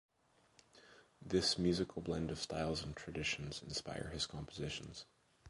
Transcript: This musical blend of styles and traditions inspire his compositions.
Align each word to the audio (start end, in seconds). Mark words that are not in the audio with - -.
This 1.21 1.59
musical 1.59 2.01
blend 2.01 2.31
of 2.31 2.39
styles 2.39 2.81
and 2.81 2.95
traditions 2.95 3.61
inspire 3.61 4.09
his 4.11 4.25
compositions. 4.25 5.05